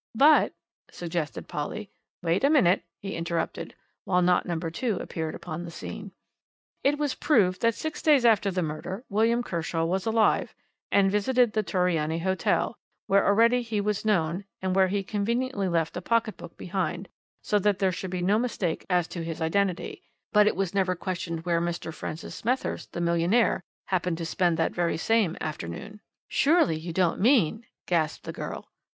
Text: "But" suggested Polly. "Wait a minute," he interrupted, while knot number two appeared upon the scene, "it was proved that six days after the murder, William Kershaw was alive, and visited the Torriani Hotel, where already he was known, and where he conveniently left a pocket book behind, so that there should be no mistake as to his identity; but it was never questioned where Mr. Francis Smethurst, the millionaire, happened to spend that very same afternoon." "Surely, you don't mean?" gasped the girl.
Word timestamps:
"But" 0.15 0.55
suggested 0.91 1.47
Polly. 1.47 1.91
"Wait 2.23 2.43
a 2.43 2.49
minute," 2.49 2.81
he 2.97 3.15
interrupted, 3.15 3.75
while 4.03 4.23
knot 4.23 4.47
number 4.47 4.71
two 4.71 4.95
appeared 4.95 5.35
upon 5.35 5.61
the 5.63 5.69
scene, 5.69 6.11
"it 6.83 6.97
was 6.97 7.13
proved 7.13 7.61
that 7.61 7.75
six 7.75 8.01
days 8.01 8.25
after 8.25 8.49
the 8.49 8.63
murder, 8.63 9.03
William 9.09 9.43
Kershaw 9.43 9.85
was 9.85 10.07
alive, 10.07 10.55
and 10.91 11.11
visited 11.11 11.53
the 11.53 11.61
Torriani 11.61 12.17
Hotel, 12.19 12.75
where 13.05 13.23
already 13.27 13.61
he 13.61 13.79
was 13.79 14.03
known, 14.03 14.43
and 14.59 14.75
where 14.75 14.87
he 14.87 15.03
conveniently 15.03 15.67
left 15.67 15.95
a 15.95 16.01
pocket 16.01 16.35
book 16.35 16.57
behind, 16.57 17.07
so 17.43 17.59
that 17.59 17.77
there 17.77 17.91
should 17.91 18.09
be 18.09 18.23
no 18.23 18.39
mistake 18.39 18.87
as 18.89 19.07
to 19.09 19.23
his 19.23 19.39
identity; 19.39 20.01
but 20.33 20.47
it 20.47 20.55
was 20.55 20.73
never 20.73 20.95
questioned 20.95 21.45
where 21.45 21.61
Mr. 21.61 21.93
Francis 21.93 22.33
Smethurst, 22.33 22.91
the 22.93 23.01
millionaire, 23.01 23.61
happened 23.85 24.17
to 24.17 24.25
spend 24.25 24.57
that 24.57 24.73
very 24.73 24.97
same 24.97 25.37
afternoon." 25.39 26.01
"Surely, 26.27 26.75
you 26.75 26.91
don't 26.91 27.19
mean?" 27.21 27.67
gasped 27.85 28.23
the 28.23 28.33
girl. 28.33 28.67